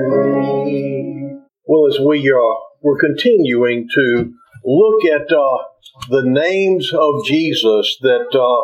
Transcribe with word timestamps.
Well, 0.00 1.88
as 1.88 1.98
we 1.98 2.30
uh, 2.30 2.54
we're 2.82 2.98
continuing 3.00 3.88
to 3.92 4.32
look 4.64 5.04
at 5.04 5.32
uh, 5.32 5.58
the 6.08 6.22
names 6.22 6.92
of 6.92 7.24
Jesus 7.24 7.98
that 8.02 8.28
uh, 8.32 8.60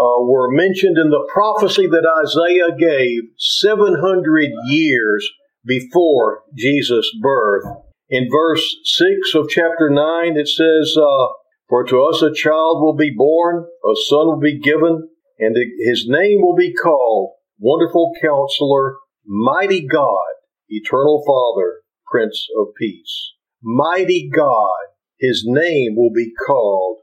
uh, 0.00 0.24
were 0.24 0.50
mentioned 0.50 0.96
in 0.96 1.10
the 1.10 1.28
prophecy 1.30 1.86
that 1.88 2.06
Isaiah 2.24 2.74
gave 2.78 3.24
700 3.36 4.50
years 4.68 5.30
before 5.66 6.44
Jesus' 6.56 7.10
birth. 7.20 7.64
In 8.08 8.30
verse 8.30 8.76
6 8.84 9.34
of 9.34 9.50
chapter 9.50 9.90
9, 9.90 10.38
it 10.38 10.48
says, 10.48 10.96
uh, 10.96 11.26
For 11.68 11.84
to 11.84 12.04
us 12.04 12.22
a 12.22 12.32
child 12.32 12.82
will 12.82 12.96
be 12.96 13.12
born, 13.14 13.66
a 13.84 13.94
son 14.08 14.28
will 14.28 14.40
be 14.40 14.58
given, 14.58 15.10
and 15.38 15.54
his 15.86 16.06
name 16.08 16.40
will 16.40 16.56
be 16.56 16.72
called 16.72 17.34
Wonderful 17.58 18.12
Counselor, 18.22 18.96
Mighty 19.26 19.86
God, 19.86 20.37
Eternal 20.68 21.22
Father, 21.26 21.80
Prince 22.10 22.46
of 22.58 22.68
Peace. 22.78 23.32
Mighty 23.62 24.30
God, 24.34 24.78
his 25.18 25.44
name 25.46 25.96
will 25.96 26.12
be 26.12 26.32
called 26.46 26.98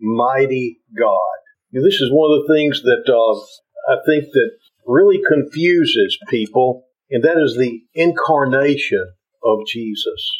Mighty 0.00 0.80
God. 0.98 1.38
Now, 1.72 1.82
this 1.82 2.00
is 2.00 2.10
one 2.10 2.32
of 2.32 2.46
the 2.46 2.54
things 2.54 2.82
that 2.82 3.04
uh, 3.06 3.92
I 3.92 3.96
think 4.06 4.32
that 4.32 4.50
really 4.86 5.20
confuses 5.26 6.18
people, 6.28 6.86
and 7.10 7.22
that 7.22 7.38
is 7.38 7.56
the 7.56 7.82
incarnation 7.94 9.12
of 9.44 9.66
Jesus. 9.66 10.30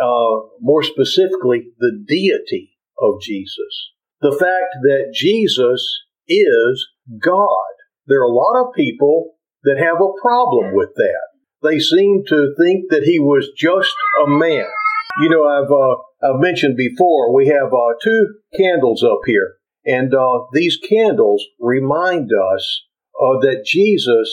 Uh, 0.00 0.48
more 0.60 0.82
specifically, 0.82 1.68
the 1.78 2.04
deity 2.06 2.76
of 3.00 3.20
Jesus. 3.20 3.90
The 4.20 4.36
fact 4.38 4.74
that 4.82 5.12
Jesus 5.14 5.86
is 6.28 6.88
God. 7.18 7.72
There 8.06 8.20
are 8.20 8.30
a 8.30 8.34
lot 8.34 8.60
of 8.60 8.74
people 8.74 9.34
that 9.64 9.78
have 9.78 10.00
a 10.00 10.20
problem 10.20 10.74
with 10.74 10.90
that. 10.96 11.29
They 11.62 11.78
seem 11.78 12.24
to 12.28 12.54
think 12.58 12.84
that 12.90 13.02
he 13.04 13.18
was 13.18 13.50
just 13.56 13.94
a 14.26 14.30
man. 14.30 14.66
You 15.20 15.28
know, 15.28 15.44
I've 15.44 15.70
uh, 15.70 15.96
I've 16.22 16.40
mentioned 16.40 16.76
before 16.76 17.34
we 17.34 17.48
have 17.48 17.72
uh, 17.72 17.94
two 18.02 18.34
candles 18.56 19.02
up 19.02 19.20
here, 19.26 19.56
and 19.84 20.14
uh, 20.14 20.46
these 20.52 20.78
candles 20.88 21.44
remind 21.58 22.30
us 22.32 22.82
uh, 23.20 23.38
that 23.40 23.64
Jesus 23.66 24.30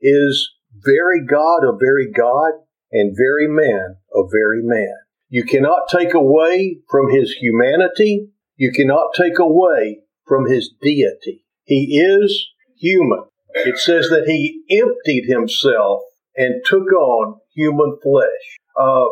is 0.00 0.50
very 0.84 1.24
God 1.24 1.64
of 1.64 1.80
very 1.80 2.10
God 2.10 2.52
and 2.92 3.16
very 3.16 3.48
man 3.48 3.96
of 4.14 4.26
very 4.30 4.60
man. 4.62 4.94
You 5.28 5.44
cannot 5.44 5.88
take 5.90 6.14
away 6.14 6.78
from 6.90 7.10
his 7.10 7.32
humanity. 7.32 8.28
You 8.56 8.70
cannot 8.72 9.14
take 9.14 9.38
away 9.38 10.00
from 10.26 10.46
his 10.46 10.72
deity. 10.80 11.44
He 11.64 11.98
is 11.98 12.48
human. 12.78 13.24
It 13.54 13.78
says 13.78 14.08
that 14.10 14.24
he 14.26 14.62
emptied 14.70 15.24
himself 15.28 16.02
and 16.36 16.62
took 16.64 16.90
on 16.92 17.40
human 17.54 17.96
flesh. 18.02 18.58
Uh, 18.78 19.06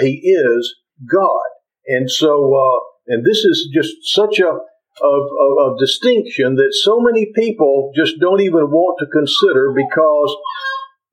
he 0.00 0.20
is 0.24 0.74
God. 1.10 1.44
And 1.86 2.10
so, 2.10 2.54
uh, 2.54 2.80
and 3.12 3.24
this 3.24 3.38
is 3.38 3.68
just 3.74 3.94
such 4.04 4.38
a, 4.38 4.58
a, 5.04 5.76
distinction 5.78 6.54
that 6.56 6.78
so 6.82 7.00
many 7.00 7.32
people 7.34 7.92
just 7.94 8.20
don't 8.20 8.40
even 8.40 8.70
want 8.70 8.98
to 9.00 9.06
consider 9.06 9.74
because 9.74 10.36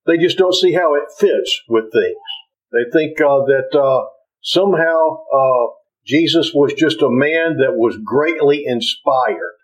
they 0.05 0.17
just 0.17 0.37
don't 0.37 0.53
see 0.53 0.73
how 0.73 0.95
it 0.95 1.03
fits 1.17 1.61
with 1.67 1.85
things. 1.91 2.15
They 2.71 2.89
think 2.91 3.19
uh, 3.19 3.45
that 3.45 3.79
uh, 3.79 4.05
somehow 4.43 5.23
uh, 5.33 5.73
Jesus 6.05 6.51
was 6.53 6.73
just 6.73 7.01
a 7.01 7.09
man 7.09 7.57
that 7.57 7.75
was 7.75 7.97
greatly 8.03 8.63
inspired. 8.65 9.55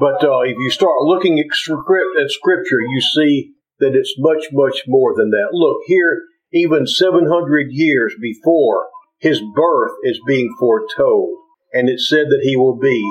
But 0.00 0.24
uh, 0.24 0.40
if 0.40 0.56
you 0.58 0.70
start 0.70 1.02
looking 1.02 1.40
at 1.40 1.46
Scripture, 1.52 2.80
you 2.80 3.00
see 3.00 3.52
that 3.80 3.94
it's 3.94 4.14
much, 4.18 4.46
much 4.52 4.82
more 4.86 5.14
than 5.16 5.30
that. 5.30 5.48
Look, 5.52 5.82
here, 5.86 6.22
even 6.52 6.86
700 6.86 7.68
years 7.70 8.14
before 8.20 8.88
his 9.18 9.42
birth 9.54 9.92
is 10.04 10.20
being 10.26 10.54
foretold, 10.58 11.36
and 11.72 11.88
it 11.88 12.00
said 12.00 12.26
that 12.28 12.40
he 12.42 12.56
will 12.56 12.78
be 12.78 13.02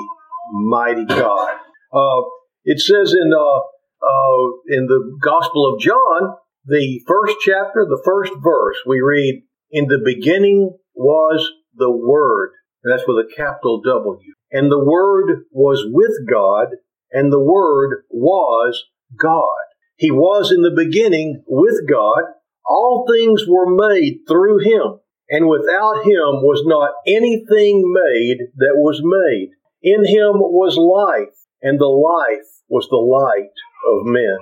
mighty 0.52 1.04
God. 1.04 1.56
Uh, 1.92 2.22
it 2.64 2.80
says 2.80 3.14
in 3.14 3.32
uh, 3.32 3.58
uh, 4.06 4.46
in 4.68 4.86
the 4.86 5.18
Gospel 5.22 5.72
of 5.72 5.80
John, 5.80 6.36
the 6.64 7.00
first 7.06 7.36
chapter, 7.40 7.86
the 7.88 8.02
first 8.04 8.32
verse, 8.42 8.76
we 8.86 9.00
read, 9.00 9.42
"In 9.70 9.86
the 9.86 10.00
beginning 10.04 10.76
was 10.94 11.50
the 11.74 11.90
Word," 11.90 12.50
and 12.82 12.92
that's 12.92 13.06
with 13.06 13.24
a 13.24 13.34
capital 13.34 13.80
W. 13.82 14.18
And 14.50 14.70
the 14.70 14.84
Word 14.84 15.44
was 15.52 15.84
with 15.88 16.12
God, 16.30 16.68
and 17.12 17.32
the 17.32 17.40
Word 17.40 18.04
was 18.10 18.84
God. 19.18 19.67
He 19.98 20.12
was 20.12 20.52
in 20.54 20.62
the 20.62 20.70
beginning 20.70 21.42
with 21.48 21.88
God. 21.90 22.22
All 22.64 23.04
things 23.10 23.44
were 23.48 23.66
made 23.66 24.20
through 24.28 24.58
him, 24.58 25.00
and 25.28 25.48
without 25.48 26.04
him 26.04 26.40
was 26.46 26.62
not 26.64 26.92
anything 27.04 27.82
made 27.92 28.38
that 28.58 28.76
was 28.76 29.02
made. 29.02 29.50
In 29.82 30.06
him 30.06 30.38
was 30.38 30.76
life, 30.76 31.34
and 31.62 31.80
the 31.80 31.86
life 31.86 32.46
was 32.68 32.86
the 32.88 32.96
light 32.96 33.50
of 33.86 34.06
men. 34.06 34.38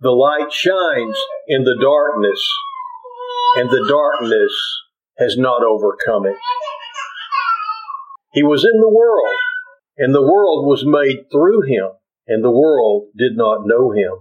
The 0.00 0.10
light 0.12 0.52
shines 0.52 1.18
in 1.48 1.64
the 1.64 1.76
darkness, 1.80 2.40
and 3.56 3.68
the 3.70 3.88
darkness 3.88 4.54
has 5.18 5.36
not 5.36 5.64
overcome 5.64 6.26
it. 6.26 6.36
He 8.34 8.44
was 8.44 8.64
in 8.64 8.80
the 8.80 8.88
world, 8.88 9.34
and 9.96 10.14
the 10.14 10.22
world 10.22 10.64
was 10.68 10.84
made 10.86 11.24
through 11.32 11.62
him, 11.62 11.88
and 12.28 12.44
the 12.44 12.50
world 12.50 13.08
did 13.16 13.36
not 13.36 13.66
know 13.66 13.90
him. 13.90 14.12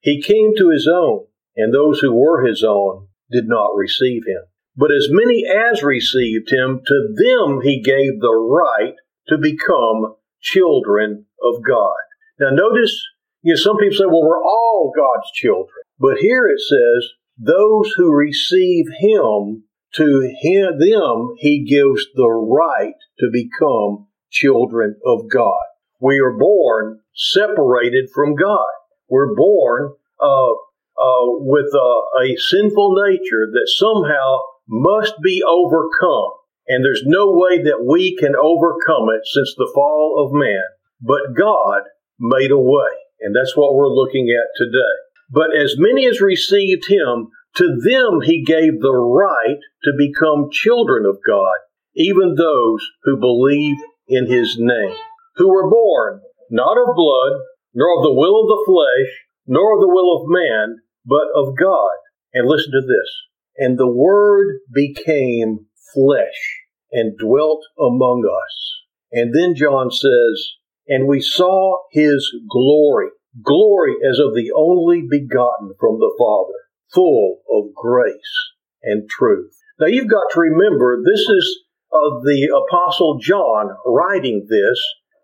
He 0.00 0.22
came 0.22 0.52
to 0.56 0.70
his 0.70 0.88
own, 0.90 1.26
and 1.56 1.74
those 1.74 2.00
who 2.00 2.14
were 2.14 2.46
his 2.46 2.64
own 2.64 3.08
did 3.30 3.46
not 3.46 3.76
receive 3.76 4.22
him. 4.26 4.42
But 4.76 4.92
as 4.92 5.08
many 5.10 5.44
as 5.46 5.82
received 5.82 6.50
him, 6.50 6.80
to 6.86 7.14
them 7.14 7.60
he 7.62 7.82
gave 7.82 8.20
the 8.20 8.34
right 8.34 8.94
to 9.28 9.36
become 9.36 10.14
children 10.40 11.26
of 11.42 11.62
God. 11.66 11.96
Now 12.38 12.50
notice, 12.50 12.98
you 13.42 13.54
know, 13.54 13.60
some 13.60 13.76
people 13.76 13.96
say, 13.96 14.06
well, 14.06 14.22
we're 14.22 14.42
all 14.42 14.92
God's 14.96 15.30
children. 15.34 15.68
But 15.98 16.18
here 16.18 16.46
it 16.46 16.60
says, 16.60 17.10
those 17.36 17.92
who 17.96 18.14
receive 18.14 18.86
him, 19.00 19.64
to 19.94 20.34
him, 20.40 20.78
them 20.78 21.34
he 21.38 21.64
gives 21.64 22.06
the 22.14 22.28
right 22.28 22.94
to 23.18 23.30
become 23.30 24.06
children 24.30 24.96
of 25.04 25.28
God. 25.28 25.62
We 26.00 26.20
are 26.20 26.38
born 26.38 26.99
separated 27.14 28.08
from 28.14 28.34
God. 28.34 28.68
We're 29.08 29.34
born 29.34 29.94
uh, 30.20 30.52
uh, 30.52 31.26
with 31.40 31.72
a, 31.74 32.24
a 32.24 32.36
sinful 32.36 32.94
nature 33.08 33.48
that 33.52 33.72
somehow 33.76 34.38
must 34.68 35.14
be 35.22 35.42
overcome. 35.46 36.30
And 36.68 36.84
there's 36.84 37.02
no 37.04 37.32
way 37.32 37.62
that 37.62 37.84
we 37.84 38.16
can 38.16 38.36
overcome 38.36 39.08
it 39.10 39.22
since 39.24 39.54
the 39.56 39.70
fall 39.74 40.24
of 40.24 40.32
man. 40.32 40.62
But 41.00 41.36
God 41.36 41.82
made 42.18 42.50
a 42.50 42.58
way. 42.58 42.92
And 43.20 43.34
that's 43.34 43.56
what 43.56 43.74
we're 43.74 43.88
looking 43.88 44.28
at 44.30 44.48
today. 44.56 44.94
But 45.30 45.56
as 45.56 45.74
many 45.78 46.06
as 46.06 46.20
received 46.20 46.88
him, 46.88 47.28
to 47.56 47.64
them 47.64 48.20
he 48.22 48.44
gave 48.44 48.80
the 48.80 48.94
right 48.94 49.58
to 49.84 49.92
become 49.98 50.50
children 50.52 51.04
of 51.06 51.18
God, 51.26 51.56
even 51.96 52.34
those 52.34 52.86
who 53.02 53.18
believe 53.18 53.76
in 54.06 54.26
his 54.26 54.56
name, 54.58 54.94
who 55.36 55.48
were 55.48 55.70
born 55.70 56.20
not 56.50 56.76
of 56.76 56.94
blood, 56.96 57.40
nor 57.74 57.98
of 57.98 58.02
the 58.02 58.14
will 58.14 58.42
of 58.42 58.48
the 58.48 58.64
flesh, 58.66 59.10
nor 59.46 59.74
of 59.74 59.80
the 59.80 59.88
will 59.88 60.16
of 60.16 60.28
man, 60.28 60.78
but 61.06 61.28
of 61.34 61.56
God. 61.56 61.96
And 62.32 62.48
listen 62.48 62.72
to 62.72 62.82
this. 62.82 63.10
And 63.56 63.78
the 63.78 63.88
Word 63.90 64.58
became 64.72 65.66
flesh 65.94 66.60
and 66.92 67.18
dwelt 67.18 67.62
among 67.78 68.24
us. 68.24 68.70
And 69.12 69.34
then 69.34 69.54
John 69.54 69.90
says, 69.90 70.52
and 70.86 71.06
we 71.06 71.20
saw 71.20 71.78
his 71.92 72.32
glory, 72.50 73.08
glory 73.44 73.94
as 74.08 74.18
of 74.18 74.34
the 74.34 74.52
only 74.56 75.02
begotten 75.08 75.74
from 75.78 75.98
the 75.98 76.14
Father, 76.18 76.58
full 76.92 77.40
of 77.50 77.74
grace 77.74 78.14
and 78.82 79.08
truth. 79.08 79.52
Now 79.78 79.86
you've 79.86 80.10
got 80.10 80.30
to 80.32 80.40
remember, 80.40 81.02
this 81.04 81.20
is 81.20 81.60
of 81.92 82.22
the 82.22 82.64
Apostle 82.66 83.18
John 83.20 83.76
writing 83.86 84.46
this. 84.48 84.78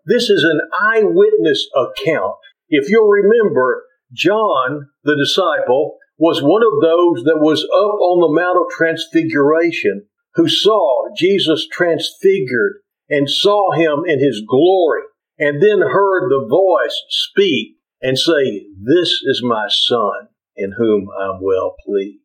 This 0.07 0.29
is 0.29 0.45
an 0.45 0.61
eyewitness 0.79 1.67
account. 1.75 2.35
If 2.69 2.89
you'll 2.89 3.09
remember, 3.09 3.83
John, 4.13 4.87
the 5.03 5.17
disciple, 5.17 5.97
was 6.17 6.41
one 6.41 6.63
of 6.63 6.81
those 6.81 7.25
that 7.25 7.41
was 7.41 7.63
up 7.63 7.99
on 7.99 8.21
the 8.21 8.41
Mount 8.41 8.57
of 8.57 8.71
Transfiguration 8.71 10.05
who 10.35 10.47
saw 10.47 11.09
Jesus 11.15 11.67
transfigured 11.67 12.79
and 13.09 13.29
saw 13.29 13.71
him 13.73 14.03
in 14.07 14.19
his 14.19 14.41
glory 14.47 15.01
and 15.37 15.61
then 15.61 15.81
heard 15.81 16.29
the 16.29 16.47
voice 16.49 17.03
speak 17.09 17.75
and 18.01 18.17
say, 18.17 18.65
This 18.81 19.21
is 19.23 19.41
my 19.43 19.67
son 19.69 20.29
in 20.55 20.73
whom 20.77 21.09
I'm 21.19 21.41
well 21.41 21.75
pleased. 21.85 22.21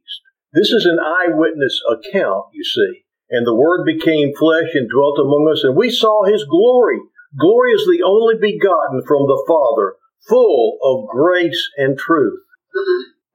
This 0.52 0.70
is 0.70 0.86
an 0.86 0.98
eyewitness 1.00 1.80
account, 1.90 2.46
you 2.52 2.62
see. 2.62 3.04
And 3.30 3.46
the 3.46 3.54
Word 3.54 3.84
became 3.86 4.32
flesh 4.38 4.70
and 4.74 4.88
dwelt 4.88 5.18
among 5.18 5.50
us, 5.50 5.64
and 5.64 5.74
we 5.74 5.90
saw 5.90 6.24
His 6.24 6.44
glory. 6.44 6.98
Glory 7.38 7.72
is 7.72 7.86
the 7.86 8.02
only 8.04 8.34
begotten 8.34 9.02
from 9.06 9.26
the 9.26 9.42
Father, 9.48 9.96
full 10.28 10.78
of 10.82 11.08
grace 11.08 11.70
and 11.78 11.98
truth. 11.98 12.40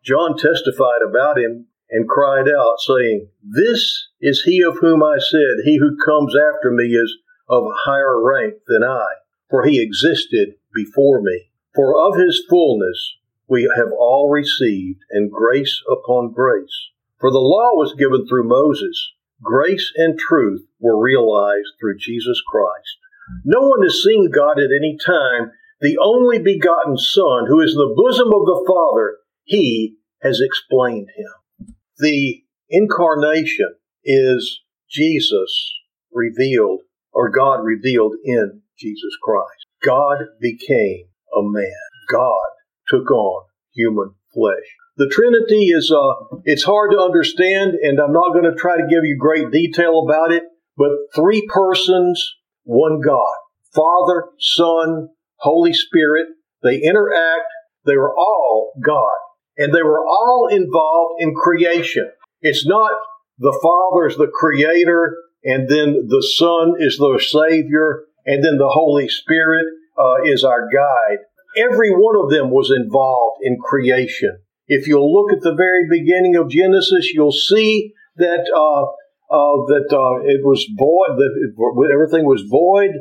John 0.03 0.37
testified 0.37 1.01
about 1.01 1.39
him 1.39 1.65
and 1.89 2.07
cried 2.07 2.47
out, 2.47 2.79
saying, 2.79 3.29
This 3.41 4.09
is 4.21 4.43
he 4.43 4.61
of 4.61 4.77
whom 4.77 5.03
I 5.03 5.17
said, 5.17 5.63
He 5.63 5.77
who 5.77 5.97
comes 6.05 6.33
after 6.35 6.69
me 6.69 6.85
is 6.85 7.17
of 7.49 7.63
higher 7.85 8.21
rank 8.21 8.55
than 8.67 8.83
I, 8.83 9.07
for 9.49 9.65
he 9.65 9.81
existed 9.81 10.55
before 10.75 11.21
me. 11.21 11.49
For 11.73 11.99
of 11.99 12.19
his 12.19 12.45
fullness 12.47 13.15
we 13.47 13.63
have 13.75 13.91
all 13.97 14.29
received, 14.29 14.99
and 15.09 15.31
grace 15.31 15.81
upon 15.89 16.33
grace. 16.33 16.89
For 17.19 17.31
the 17.31 17.39
law 17.39 17.73
was 17.73 17.95
given 17.97 18.27
through 18.27 18.47
Moses, 18.47 19.13
grace 19.41 19.91
and 19.95 20.19
truth 20.19 20.67
were 20.79 21.01
realized 21.01 21.69
through 21.79 21.97
Jesus 21.97 22.39
Christ. 22.47 22.97
No 23.43 23.61
one 23.61 23.83
has 23.83 24.03
seen 24.03 24.29
God 24.33 24.59
at 24.59 24.69
any 24.75 24.97
time. 25.05 25.51
The 25.81 25.97
only 26.01 26.39
begotten 26.39 26.97
Son, 26.97 27.45
who 27.47 27.61
is 27.61 27.73
the 27.73 27.93
bosom 27.95 28.27
of 28.27 28.45
the 28.45 28.65
Father, 28.67 29.17
he 29.43 29.97
has 30.21 30.41
explained 30.41 31.09
him. 31.15 31.67
The 31.99 32.43
incarnation 32.69 33.75
is 34.03 34.61
Jesus 34.89 35.73
revealed, 36.11 36.81
or 37.13 37.29
God 37.29 37.63
revealed 37.63 38.15
in 38.23 38.61
Jesus 38.77 39.15
Christ. 39.21 39.65
God 39.83 40.17
became 40.39 41.05
a 41.35 41.41
man. 41.43 41.71
God 42.09 42.49
took 42.87 43.11
on 43.11 43.43
human 43.73 44.15
flesh. 44.33 44.55
The 44.97 45.09
Trinity 45.09 45.67
is, 45.67 45.91
uh, 45.91 46.37
it's 46.45 46.63
hard 46.63 46.91
to 46.91 46.99
understand, 46.99 47.73
and 47.73 47.99
I'm 47.99 48.13
not 48.13 48.33
going 48.33 48.45
to 48.45 48.55
try 48.55 48.77
to 48.77 48.87
give 48.89 49.03
you 49.03 49.17
great 49.19 49.51
detail 49.51 50.03
about 50.07 50.31
it, 50.31 50.43
but 50.75 50.89
three 51.15 51.47
persons, 51.47 52.35
one 52.67 52.99
God. 53.01 53.33
Father, 53.73 54.25
Son, 54.39 55.09
Holy 55.37 55.73
Spirit, 55.73 56.27
they 56.63 56.81
interact, 56.81 57.47
they 57.85 57.95
were 57.95 58.15
all 58.15 58.73
God. 58.85 59.17
And 59.57 59.73
they 59.73 59.81
were 59.81 60.05
all 60.05 60.47
involved 60.51 61.21
in 61.21 61.33
creation. 61.33 62.11
It's 62.41 62.67
not 62.67 62.91
the 63.39 63.57
Father 63.63 64.07
is 64.07 64.17
the 64.17 64.31
creator, 64.31 65.15
and 65.43 65.67
then 65.69 66.07
the 66.07 66.25
Son 66.37 66.73
is 66.79 66.97
the 66.97 67.19
Savior, 67.19 68.03
and 68.25 68.43
then 68.43 68.57
the 68.57 68.69
Holy 68.69 69.07
Spirit 69.07 69.65
uh, 69.97 70.23
is 70.25 70.43
our 70.43 70.67
guide. 70.67 71.19
Every 71.55 71.91
one 71.91 72.15
of 72.15 72.29
them 72.29 72.51
was 72.51 72.71
involved 72.71 73.39
in 73.43 73.57
creation. 73.57 74.37
If 74.67 74.87
you'll 74.87 75.11
look 75.11 75.31
at 75.31 75.41
the 75.41 75.55
very 75.55 75.87
beginning 75.89 76.35
of 76.35 76.49
Genesis, 76.49 77.11
you'll 77.13 77.31
see 77.31 77.93
that 78.17 78.51
uh, 78.55 78.91
uh, 79.29 79.59
that 79.67 79.89
uh, 79.91 80.23
it 80.23 80.41
was 80.43 80.65
void, 80.77 81.17
that 81.17 81.33
it, 81.35 81.93
everything 81.93 82.25
was 82.25 82.43
void, 82.49 82.91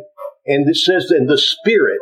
and 0.47 0.69
it 0.69 0.77
says 0.77 1.07
that 1.09 1.25
the 1.27 1.39
Spirit 1.39 2.01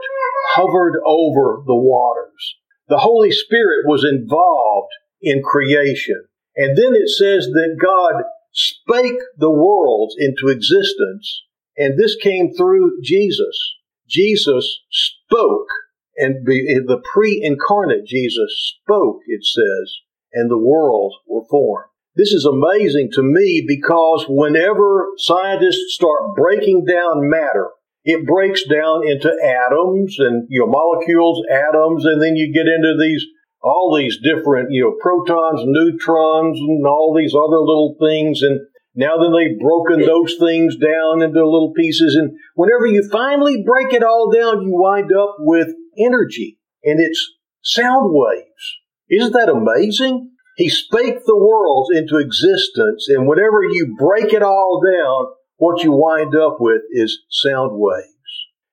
hovered 0.55 1.01
over 1.07 1.63
the 1.67 1.77
waters. 1.77 2.57
The 2.89 2.99
Holy 2.99 3.33
Spirit 3.33 3.87
was 3.87 4.05
involved 4.05 4.93
in 5.23 5.43
creation. 5.43 6.25
And 6.57 6.77
then 6.77 6.95
it 6.95 7.09
says 7.09 7.47
that 7.47 7.77
God 7.81 8.23
spake 8.53 9.21
the 9.39 9.51
worlds 9.51 10.15
into 10.19 10.49
existence, 10.49 11.43
and 11.77 11.99
this 11.99 12.17
came 12.17 12.53
through 12.55 12.99
Jesus. 13.03 13.59
Jesus 14.09 14.81
spoke, 14.91 15.69
and 16.17 16.47
the 16.47 17.03
pre 17.13 17.41
incarnate 17.43 18.07
Jesus 18.07 18.75
spoke, 18.83 19.21
it 19.27 19.45
says, 19.45 19.97
and 20.33 20.51
the 20.51 20.59
worlds 20.59 21.17
were 21.27 21.45
formed. 21.51 21.89
This 22.17 22.31
is 22.31 22.45
amazing 22.45 23.11
to 23.15 23.23
me 23.23 23.65
because 23.67 24.27
whenever 24.29 25.09
scientists 25.17 25.95
start 25.95 26.37
breaking 26.37 26.85
down 26.85 27.29
matter, 27.29 27.71
it 28.05 28.25
breaks 28.25 28.63
down 28.69 29.03
into 29.09 29.33
atoms 29.43 30.17
and 30.19 30.47
you 30.49 30.61
know 30.61 30.71
molecules, 30.71 31.43
atoms, 31.51 32.05
and 32.05 32.23
then 32.23 32.37
you 32.37 32.53
get 32.53 32.67
into 32.67 32.95
these 33.01 33.25
all 33.63 33.97
these 33.97 34.19
different 34.23 34.69
you 34.71 34.85
know 34.85 34.95
protons, 35.01 35.63
neutrons, 35.65 36.61
and 36.61 36.87
all 36.87 37.17
these 37.17 37.35
other 37.35 37.59
little 37.59 37.97
things. 37.99 38.43
And 38.43 38.61
now 38.95 39.17
then 39.19 39.33
they've 39.33 39.59
broken 39.59 40.07
those 40.07 40.37
things 40.39 40.77
down 40.77 41.23
into 41.23 41.43
little 41.43 41.73
pieces. 41.75 42.15
And 42.15 42.39
whenever 42.55 42.87
you 42.87 43.09
finally 43.11 43.65
break 43.67 43.93
it 43.93 44.05
all 44.05 44.31
down, 44.31 44.63
you 44.63 44.71
wind 44.71 45.11
up 45.13 45.37
with 45.41 45.69
energy, 45.99 46.59
and 46.85 47.01
it's 47.01 47.33
sound 47.63 48.11
waves. 48.13 48.79
Isn't 49.11 49.33
that 49.33 49.49
amazing? 49.49 50.31
He 50.57 50.69
spake 50.69 51.25
the 51.27 51.37
worlds 51.37 51.91
into 51.93 52.17
existence, 52.17 53.09
and 53.09 53.27
whenever 53.27 53.65
you 53.65 53.97
break 53.99 54.33
it 54.33 54.43
all 54.43 54.81
down, 54.81 55.35
what 55.57 55.83
you 55.83 55.93
wind 55.93 56.35
up 56.37 56.59
with 56.61 56.83
is 56.93 57.23
sound 57.29 57.73
waves. 57.75 58.09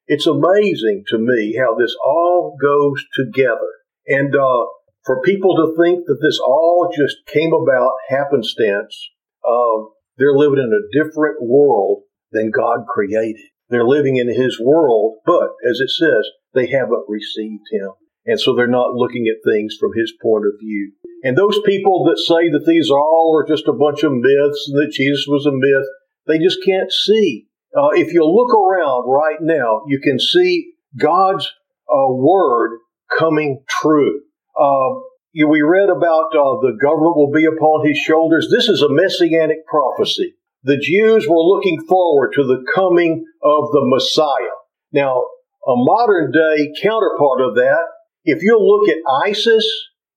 It's 0.08 0.28
amazing 0.28 1.06
to 1.08 1.18
me 1.18 1.58
how 1.58 1.76
this 1.76 1.96
all 2.04 2.58
goes 2.62 3.04
together. 3.16 3.72
And 4.08 4.36
uh, 4.36 4.66
for 5.06 5.22
people 5.24 5.56
to 5.56 5.76
think 5.82 6.06
that 6.06 6.20
this 6.22 6.40
all 6.40 6.94
just 6.96 7.18
came 7.28 7.54
about 7.54 7.94
happenstance, 8.10 9.10
uh, 9.48 9.90
they're 10.18 10.36
living 10.36 10.60
in 10.60 10.72
a 10.74 11.04
different 11.04 11.38
world 11.42 12.04
than 12.32 12.52
God 12.52 12.86
created. 12.88 13.48
They're 13.70 13.88
living 13.88 14.18
in 14.18 14.28
His 14.28 14.60
world, 14.60 15.20
but 15.26 15.52
as 15.68 15.80
it 15.80 15.90
says, 15.90 16.30
they 16.54 16.68
haven't 16.68 17.06
received 17.08 17.64
Him. 17.72 17.92
And 18.26 18.40
so 18.40 18.54
they're 18.54 18.68
not 18.68 18.94
looking 18.94 19.26
at 19.28 19.50
things 19.50 19.76
from 19.80 19.92
His 19.96 20.14
point 20.22 20.46
of 20.46 20.60
view. 20.60 20.94
And 21.24 21.38
those 21.38 21.60
people 21.66 22.06
that 22.06 22.18
say 22.18 22.50
that 22.50 22.66
these 22.66 22.90
all 22.90 23.38
are 23.38 23.48
just 23.48 23.68
a 23.68 23.74
bunch 23.74 24.04
of 24.04 24.12
myths 24.14 24.70
and 24.70 24.82
that 24.82 24.94
Jesus 24.94 25.26
was 25.28 25.46
a 25.46 25.52
myth, 25.52 25.88
they 26.28 26.40
just 26.40 26.60
can't 26.66 26.92
see. 26.92 27.48
Uh, 27.76 27.90
if 27.90 28.14
you 28.14 28.26
look 28.26 28.54
around 28.54 29.10
right 29.10 29.38
now, 29.40 29.84
you 29.88 30.00
can 30.00 30.20
see 30.20 30.74
God's 30.98 31.48
uh, 31.90 32.12
word 32.12 32.80
coming 33.18 33.64
true. 33.70 34.22
Uh, 34.60 35.00
you, 35.32 35.48
we 35.48 35.62
read 35.62 35.90
about 35.90 36.36
uh, 36.36 36.60
the 36.60 36.78
government 36.82 37.16
will 37.16 37.32
be 37.32 37.46
upon 37.46 37.88
his 37.88 37.98
shoulders. 37.98 38.50
This 38.52 38.68
is 38.68 38.82
a 38.82 38.90
messianic 38.90 39.66
prophecy. 39.68 40.36
The 40.64 40.78
Jews 40.78 41.28
were 41.28 41.42
looking 41.42 41.86
forward 41.88 42.34
to 42.36 42.44
the 42.44 42.64
coming 42.76 43.26
of 43.42 43.72
the 43.72 43.82
Messiah. 43.84 44.56
Now, 44.92 45.26
a 45.66 45.74
modern 45.76 46.32
day 46.32 46.74
counterpart 46.82 47.42
of 47.42 47.56
that, 47.56 47.84
if 48.26 48.44
you'll 48.44 48.68
look 48.68 48.90
at 48.90 48.98
ISIS, 49.30 49.66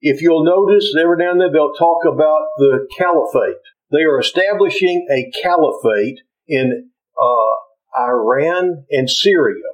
if 0.05 0.21
you'll 0.21 0.45
notice 0.45 0.95
every 1.01 1.17
now 1.17 1.33
and 1.33 1.41
then 1.41 1.51
they'll 1.51 1.73
talk 1.73 2.05
about 2.05 2.45
the 2.59 2.87
caliphate. 2.99 3.65
They 3.91 4.03
are 4.03 4.21
establishing 4.21 5.09
a 5.11 5.33
caliphate 5.43 6.21
in 6.47 6.91
uh, 7.17 8.01
Iran 8.03 8.85
and 8.91 9.09
Syria. 9.09 9.65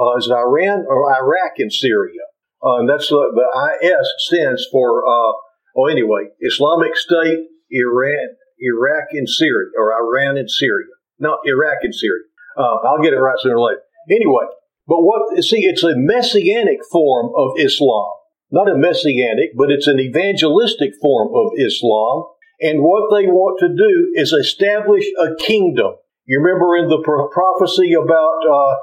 Uh, 0.00 0.16
is 0.16 0.28
it 0.28 0.32
Iran 0.32 0.86
or 0.88 1.12
Iraq 1.12 1.58
and 1.58 1.72
Syria? 1.72 2.22
Uh, 2.64 2.78
and 2.78 2.88
that's 2.88 3.08
the, 3.08 3.18
the 3.34 3.84
IS 3.84 4.06
stands 4.18 4.64
for, 4.70 5.02
uh, 5.04 5.32
oh, 5.76 5.86
anyway, 5.90 6.28
Islamic 6.40 6.94
State, 6.94 7.48
Iran, 7.70 8.36
Iraq 8.60 9.08
and 9.10 9.28
Syria, 9.28 9.72
or 9.76 9.92
Iran 9.92 10.38
and 10.38 10.48
Syria. 10.48 10.94
Not 11.18 11.40
Iraq 11.46 11.78
and 11.82 11.94
Syria. 11.94 12.22
Uh, 12.56 12.76
I'll 12.86 13.02
get 13.02 13.12
it 13.12 13.16
right 13.16 13.38
sooner 13.40 13.56
or 13.56 13.70
later. 13.70 13.80
Anyway, 14.08 14.44
but 14.86 15.02
what, 15.02 15.42
see, 15.42 15.64
it's 15.64 15.82
a 15.82 15.96
messianic 15.96 16.78
form 16.92 17.32
of 17.36 17.52
Islam. 17.58 18.10
Not 18.50 18.70
a 18.70 18.76
messianic, 18.76 19.56
but 19.56 19.70
it's 19.70 19.86
an 19.86 20.00
evangelistic 20.00 20.90
form 21.00 21.28
of 21.34 21.52
Islam 21.58 22.24
and 22.60 22.82
what 22.82 23.08
they 23.16 23.26
want 23.26 23.58
to 23.60 23.68
do 23.68 24.12
is 24.14 24.32
establish 24.32 25.04
a 25.18 25.34
kingdom. 25.36 25.96
You 26.26 26.40
remember 26.40 26.76
in 26.76 26.88
the 26.88 27.00
prophecy 27.00 27.94
about 27.94 28.40
uh, 28.44 28.76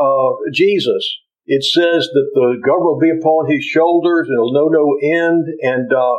uh, 0.00 0.32
Jesus, 0.52 1.04
it 1.44 1.62
says 1.62 2.08
that 2.08 2.30
the 2.34 2.56
government 2.64 2.84
will 2.84 2.98
be 2.98 3.10
upon 3.10 3.50
his 3.50 3.64
shoulders 3.64 4.28
and 4.28 4.34
it'll 4.34 4.52
know 4.52 4.68
no 4.68 4.96
end, 4.96 5.44
and 5.60 5.92
uh, 5.92 6.16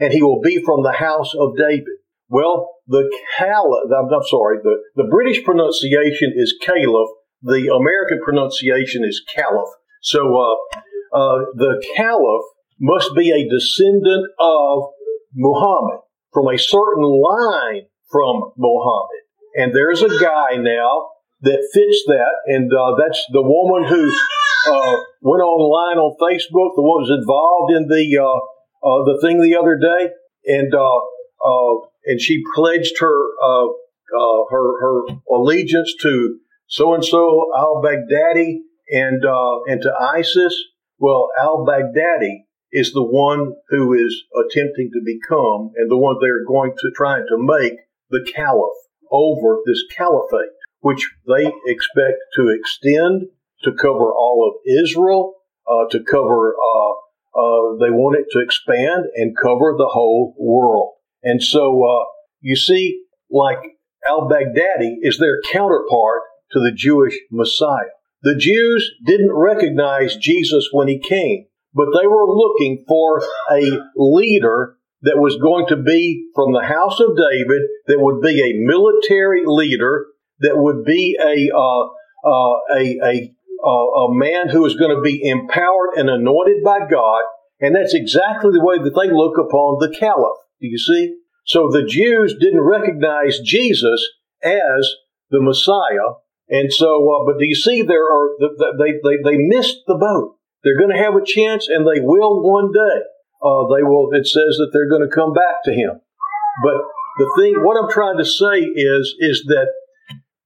and 0.00 0.12
he 0.12 0.22
will 0.22 0.40
be 0.40 0.62
from 0.64 0.82
the 0.82 0.92
house 0.92 1.34
of 1.38 1.56
David. 1.56 2.00
Well, 2.28 2.70
the 2.88 3.08
caliph, 3.36 3.90
I'm, 3.96 4.12
I'm 4.12 4.26
sorry, 4.28 4.58
the, 4.62 4.76
the 4.96 5.08
British 5.10 5.44
pronunciation 5.44 6.32
is 6.34 6.54
caliph. 6.62 7.10
The 7.42 7.70
American 7.72 8.20
pronunciation 8.24 9.04
is 9.04 9.22
caliph. 9.32 9.68
So 10.02 10.20
uh, 10.20 10.80
uh, 11.16 11.38
the 11.54 11.82
caliph 11.96 12.44
must 12.78 13.14
be 13.16 13.30
a 13.30 13.48
descendant 13.48 14.28
of 14.38 14.82
Muhammad 15.34 16.00
from 16.32 16.48
a 16.48 16.58
certain 16.58 17.04
line 17.04 17.86
from 18.12 18.52
Muhammad. 18.58 19.22
And 19.54 19.74
there's 19.74 20.02
a 20.02 20.08
guy 20.08 20.56
now 20.56 21.08
that 21.40 21.66
fits 21.72 22.04
that, 22.08 22.34
and 22.46 22.70
uh, 22.72 22.96
that's 22.98 23.24
the 23.32 23.40
woman 23.42 23.88
who 23.88 24.04
uh, 24.68 24.96
went 25.22 25.42
online 25.42 25.96
on 25.96 26.16
Facebook, 26.20 26.76
the 26.76 26.82
one 26.82 27.04
who 27.04 27.08
was 27.08 27.18
involved 27.18 27.72
in 27.72 27.88
the 27.88 28.18
uh, 28.18 28.86
uh 28.86 29.04
the 29.04 29.18
thing 29.22 29.40
the 29.40 29.56
other 29.56 29.78
day, 29.78 30.10
and 30.44 30.74
uh, 30.74 31.00
uh, 31.44 31.86
and 32.04 32.20
she 32.20 32.42
pledged 32.54 32.98
her 33.00 33.18
her 34.50 34.80
her 34.80 35.02
allegiance 35.32 35.94
to 36.02 36.38
so 36.66 36.94
and 36.94 37.04
so 37.04 37.50
al 37.56 37.82
Baghdadi 37.82 38.58
and 38.90 39.24
and 39.66 39.80
to 39.80 39.92
ISIS. 40.14 40.54
Well, 40.98 41.28
al 41.40 41.66
Baghdadi 41.66 42.44
is 42.72 42.92
the 42.92 43.04
one 43.04 43.54
who 43.68 43.94
is 43.94 44.24
attempting 44.34 44.90
to 44.92 45.00
become 45.04 45.72
and 45.76 45.90
the 45.90 45.96
one 45.96 46.16
they're 46.20 46.44
going 46.46 46.74
to 46.78 46.90
try 46.94 47.18
to 47.18 47.36
make 47.38 47.74
the 48.10 48.26
caliph 48.34 48.76
over 49.10 49.58
this 49.66 49.84
caliphate, 49.96 50.52
which 50.80 51.08
they 51.26 51.52
expect 51.66 52.18
to 52.36 52.48
extend 52.48 53.28
to 53.62 53.72
cover 53.72 54.12
all 54.12 54.50
of 54.50 54.84
Israel, 54.84 55.34
uh, 55.68 55.88
to 55.90 56.02
cover 56.02 56.54
uh, 56.54 56.92
uh, 57.36 57.76
they 57.78 57.90
want 57.90 58.18
it 58.18 58.26
to 58.30 58.42
expand 58.42 59.04
and 59.14 59.36
cover 59.36 59.74
the 59.76 59.90
whole 59.92 60.34
world. 60.38 60.94
And 61.22 61.42
so 61.42 61.84
uh, 61.84 62.04
you 62.40 62.56
see, 62.56 63.02
like 63.30 63.58
al 64.08 64.28
Baghdadi 64.28 64.96
is 65.02 65.18
their 65.18 65.42
counterpart 65.52 66.22
to 66.52 66.60
the 66.60 66.72
Jewish 66.72 67.14
Messiah. 67.30 67.95
The 68.26 68.34
Jews 68.34 68.90
didn't 69.04 69.32
recognize 69.32 70.16
Jesus 70.16 70.70
when 70.72 70.88
he 70.88 70.98
came, 70.98 71.46
but 71.72 71.86
they 71.96 72.08
were 72.08 72.26
looking 72.26 72.84
for 72.88 73.22
a 73.52 73.70
leader 73.94 74.78
that 75.02 75.18
was 75.18 75.36
going 75.36 75.68
to 75.68 75.76
be 75.76 76.26
from 76.34 76.52
the 76.52 76.64
house 76.64 76.98
of 76.98 77.16
David, 77.16 77.62
that 77.86 78.00
would 78.00 78.20
be 78.20 78.42
a 78.42 78.66
military 78.66 79.44
leader, 79.46 80.06
that 80.40 80.56
would 80.56 80.84
be 80.84 81.16
a 81.22 81.54
uh, 81.56 81.84
uh, 82.26 82.56
a, 82.74 82.98
a 83.04 83.32
a 83.62 84.08
man 84.10 84.48
who 84.48 84.66
is 84.66 84.74
going 84.74 84.96
to 84.96 85.02
be 85.02 85.22
empowered 85.22 85.90
and 85.94 86.10
anointed 86.10 86.64
by 86.64 86.80
God, 86.90 87.22
and 87.60 87.76
that's 87.76 87.94
exactly 87.94 88.50
the 88.50 88.64
way 88.64 88.78
that 88.78 88.98
they 89.00 89.08
look 89.08 89.38
upon 89.38 89.78
the 89.78 89.96
Caliph. 89.96 90.38
Do 90.60 90.66
you 90.66 90.78
see? 90.78 91.14
So 91.44 91.68
the 91.70 91.86
Jews 91.86 92.34
didn't 92.40 92.62
recognize 92.62 93.38
Jesus 93.38 94.04
as 94.42 94.94
the 95.30 95.40
Messiah, 95.40 96.18
and 96.48 96.72
so, 96.72 96.86
uh, 96.86 97.24
but 97.26 97.38
do 97.38 97.46
you 97.46 97.54
see? 97.54 97.82
There 97.82 98.04
are 98.04 98.28
they 98.78 98.92
they 99.02 99.16
they 99.24 99.36
missed 99.36 99.78
the 99.86 99.96
boat. 99.96 100.36
They're 100.62 100.78
going 100.78 100.94
to 100.94 101.02
have 101.02 101.14
a 101.14 101.24
chance, 101.24 101.68
and 101.68 101.86
they 101.86 102.00
will 102.00 102.42
one 102.42 102.72
day. 102.72 103.02
Uh, 103.42 103.66
they 103.74 103.82
will. 103.82 104.10
It 104.12 104.26
says 104.26 104.56
that 104.58 104.70
they're 104.72 104.88
going 104.88 105.08
to 105.08 105.14
come 105.14 105.32
back 105.32 105.62
to 105.64 105.72
Him. 105.72 106.00
But 106.62 106.76
the 107.18 107.32
thing, 107.38 107.54
what 107.62 107.82
I'm 107.82 107.90
trying 107.90 108.18
to 108.18 108.24
say 108.24 108.60
is, 108.60 109.14
is 109.18 109.44
that 109.48 109.68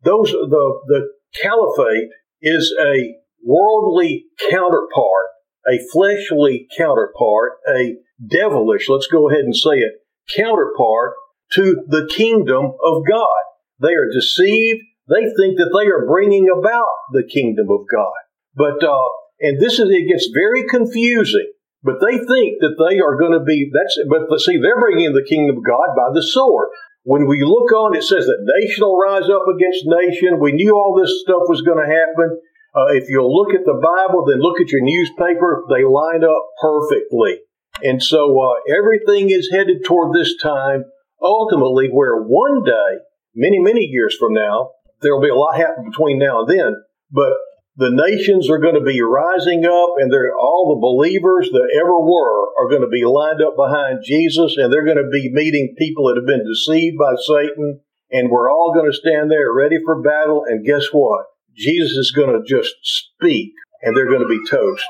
those 0.03 0.33
the 0.33 0.81
the 0.87 1.09
caliphate 1.43 2.09
is 2.41 2.75
a 2.81 3.15
worldly 3.45 4.25
counterpart, 4.51 5.27
a 5.69 5.79
fleshly 5.93 6.67
counterpart, 6.77 7.53
a 7.69 7.97
devilish. 8.27 8.89
Let's 8.89 9.07
go 9.07 9.29
ahead 9.29 9.45
and 9.45 9.57
say 9.57 9.79
it 9.79 9.93
counterpart 10.35 11.15
to 11.53 11.83
the 11.89 12.09
kingdom 12.11 12.73
of 12.85 13.03
God. 13.09 13.43
They 13.81 13.95
are 13.95 14.09
deceived. 14.13 14.81
They 15.11 15.27
think 15.35 15.59
that 15.59 15.75
they 15.75 15.91
are 15.91 16.07
bringing 16.07 16.47
about 16.47 16.95
the 17.11 17.27
kingdom 17.27 17.67
of 17.69 17.83
God. 17.91 18.15
But, 18.55 18.79
uh, 18.87 19.11
and 19.41 19.59
this 19.59 19.79
is, 19.83 19.91
it 19.91 20.07
gets 20.07 20.31
very 20.33 20.65
confusing, 20.71 21.51
but 21.83 21.99
they 21.99 22.15
think 22.15 22.63
that 22.63 22.79
they 22.79 23.03
are 23.03 23.19
going 23.19 23.35
to 23.35 23.43
be, 23.43 23.71
that's, 23.75 23.99
but 24.07 24.31
see, 24.39 24.63
they're 24.63 24.79
bringing 24.79 25.13
the 25.13 25.27
kingdom 25.27 25.59
of 25.59 25.65
God 25.67 25.97
by 25.97 26.15
the 26.15 26.23
sword. 26.23 26.69
When 27.03 27.27
we 27.27 27.43
look 27.43 27.73
on, 27.73 27.97
it 27.97 28.05
says 28.05 28.27
that 28.27 28.47
nation 28.61 28.85
will 28.85 29.01
rise 29.01 29.27
up 29.27 29.49
against 29.49 29.89
nation. 29.89 30.39
We 30.39 30.53
knew 30.53 30.77
all 30.77 30.95
this 30.95 31.23
stuff 31.23 31.49
was 31.49 31.63
going 31.63 31.81
to 31.81 31.91
happen. 31.91 32.39
Uh, 32.77 32.95
if 32.95 33.09
you'll 33.09 33.35
look 33.35 33.55
at 33.55 33.65
the 33.65 33.81
Bible, 33.83 34.25
then 34.29 34.39
look 34.39 34.61
at 34.61 34.71
your 34.71 34.85
newspaper, 34.85 35.65
they 35.69 35.83
line 35.83 36.23
up 36.23 36.45
perfectly. 36.61 37.41
And 37.83 38.03
so 38.03 38.39
uh, 38.39 38.61
everything 38.71 39.31
is 39.31 39.51
headed 39.51 39.83
toward 39.85 40.15
this 40.15 40.37
time, 40.37 40.85
ultimately, 41.21 41.89
where 41.89 42.21
one 42.23 42.63
day, 42.63 43.03
many, 43.35 43.59
many 43.59 43.81
years 43.81 44.15
from 44.15 44.35
now, 44.35 44.71
there 45.01 45.15
will 45.15 45.23
be 45.23 45.31
a 45.31 45.35
lot 45.35 45.57
happen 45.57 45.85
between 45.85 46.19
now 46.19 46.41
and 46.41 46.49
then, 46.49 46.77
but 47.11 47.33
the 47.77 47.91
nations 47.91 48.51
are 48.51 48.59
going 48.59 48.75
to 48.75 48.85
be 48.85 49.01
rising 49.01 49.65
up, 49.65 49.95
and 49.97 50.13
all 50.39 50.75
the 50.75 50.85
believers 50.85 51.49
that 51.53 51.73
ever 51.81 51.99
were 51.99 52.53
are 52.59 52.69
going 52.69 52.83
to 52.83 52.93
be 52.93 53.05
lined 53.05 53.41
up 53.41 53.57
behind 53.57 54.05
Jesus, 54.05 54.57
and 54.59 54.73
they're 54.73 54.85
going 54.85 55.01
to 55.01 55.09
be 55.11 55.33
meeting 55.33 55.75
people 55.79 56.09
that 56.09 56.17
have 56.17 56.27
been 56.27 56.45
deceived 56.45 56.99
by 56.99 57.15
Satan, 57.17 57.81
and 58.11 58.31
we're 58.31 58.51
all 58.51 58.75
going 58.75 58.91
to 58.91 58.97
stand 58.97 59.31
there 59.31 59.53
ready 59.53 59.77
for 59.85 60.03
battle. 60.03 60.45
And 60.47 60.67
guess 60.67 60.89
what? 60.93 61.25
Jesus 61.57 61.97
is 61.97 62.13
going 62.13 62.37
to 62.37 62.47
just 62.47 62.75
speak, 62.83 63.53
and 63.83 63.97
they're 63.97 64.11
going 64.11 64.27
to 64.27 64.29
be 64.29 64.45
toast. 64.51 64.85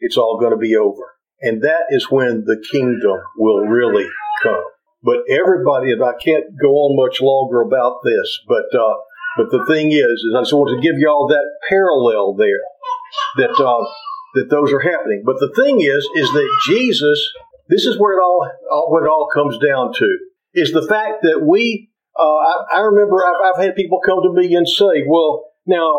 It's 0.00 0.18
all 0.18 0.38
going 0.38 0.52
to 0.52 0.58
be 0.58 0.76
over. 0.76 1.14
And 1.40 1.62
that 1.62 1.86
is 1.90 2.10
when 2.10 2.44
the 2.44 2.62
kingdom 2.72 3.20
will 3.38 3.60
really 3.60 4.08
come. 4.42 4.64
But 5.02 5.24
everybody, 5.30 5.92
and 5.92 6.02
I 6.02 6.12
can't 6.22 6.44
go 6.60 6.72
on 6.72 6.96
much 6.96 7.20
longer 7.20 7.60
about 7.60 8.00
this, 8.04 8.40
but 8.48 8.78
uh, 8.78 8.94
but 9.36 9.50
the 9.50 9.64
thing 9.66 9.92
is, 9.92 10.18
is 10.22 10.34
I 10.36 10.42
just 10.42 10.52
want 10.52 10.70
to 10.74 10.82
give 10.82 10.98
you 10.98 11.08
all 11.08 11.28
that 11.28 11.44
parallel 11.68 12.34
there, 12.34 12.62
that 13.36 13.54
uh, 13.62 13.84
that 14.34 14.50
those 14.50 14.72
are 14.72 14.80
happening. 14.80 15.22
But 15.24 15.36
the 15.40 15.52
thing 15.54 15.80
is, 15.80 16.06
is 16.16 16.30
that 16.30 16.48
Jesus, 16.66 17.30
this 17.68 17.84
is 17.86 17.98
where 17.98 18.18
it 18.18 18.22
all, 18.22 18.48
all 18.70 18.90
what 18.90 19.04
it 19.04 19.08
all 19.08 19.28
comes 19.32 19.58
down 19.58 19.92
to, 19.94 20.18
is 20.54 20.72
the 20.72 20.86
fact 20.86 21.22
that 21.22 21.44
we. 21.46 21.90
Uh, 22.16 22.22
I, 22.22 22.76
I, 22.76 22.80
remember 22.82 23.26
I've, 23.26 23.54
I've 23.54 23.64
had 23.64 23.74
people 23.74 23.98
come 24.04 24.20
to 24.22 24.32
me 24.32 24.54
and 24.54 24.68
say, 24.68 25.02
"Well, 25.04 25.50
now 25.66 25.90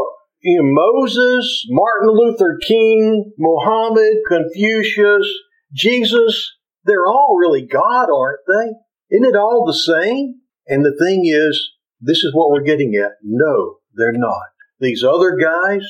you 0.45 0.61
know, 0.61 0.69
Moses, 0.71 1.65
Martin 1.69 2.09
Luther 2.13 2.59
King, 2.61 3.33
Muhammad, 3.37 4.17
Confucius, 4.27 5.27
Jesus, 5.73 6.53
they're 6.85 7.07
all 7.07 7.35
really 7.37 7.65
God, 7.65 8.07
aren't 8.15 8.41
they? 8.47 9.15
Isn't 9.15 9.25
it 9.25 9.35
all 9.35 9.65
the 9.65 9.73
same? 9.73 10.35
And 10.67 10.85
the 10.85 10.95
thing 10.97 11.23
is, 11.25 11.71
this 12.05 12.23
is 12.23 12.33
what 12.33 12.49
we're 12.49 12.63
getting 12.63 12.95
at. 12.95 13.13
No, 13.23 13.77
they're 13.95 14.13
not. 14.13 14.47
These 14.79 15.03
other 15.03 15.37
guys, 15.37 15.81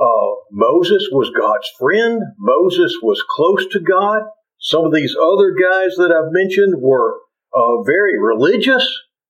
uh, 0.00 0.30
Moses 0.50 1.08
was 1.12 1.30
God's 1.36 1.68
friend. 1.78 2.22
Moses 2.38 2.96
was 3.02 3.22
close 3.28 3.66
to 3.72 3.80
God. 3.80 4.22
Some 4.58 4.84
of 4.84 4.94
these 4.94 5.14
other 5.20 5.52
guys 5.52 5.94
that 5.96 6.12
I've 6.12 6.32
mentioned 6.32 6.80
were 6.80 7.18
uh, 7.54 7.82
very 7.84 8.18
religious. 8.20 8.86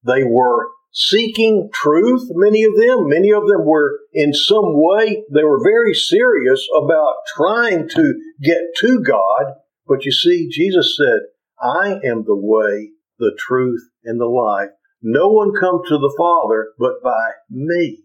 They 0.07 0.25
were 0.25 0.69
seeking 0.93 1.71
truth, 1.73 2.23
many 2.31 2.65
of 2.65 2.77
them. 2.77 3.09
Many 3.09 3.33
of 3.33 3.47
them 3.47 3.65
were 3.65 3.99
in 4.13 4.33
some 4.33 4.75
way, 4.75 5.23
they 5.33 5.45
were 5.45 5.63
very 5.63 5.95
serious 5.95 6.67
about 6.77 7.15
trying 7.37 7.89
to 7.91 8.15
get 8.43 8.61
to 8.79 9.03
God. 9.03 9.55
But 9.87 10.05
you 10.05 10.13
see, 10.13 10.49
Jesus 10.51 10.97
said, 10.97 11.21
I 11.61 12.01
am 12.05 12.25
the 12.25 12.37
way, 12.37 12.91
the 13.19 13.37
truth, 13.39 13.83
and 14.05 14.21
the 14.21 14.27
life. 14.27 14.71
No 15.03 15.29
one 15.29 15.53
comes 15.53 15.89
to 15.89 15.99
the 15.99 16.15
Father 16.19 16.73
but 16.79 17.03
by 17.03 17.31
me. 17.51 18.05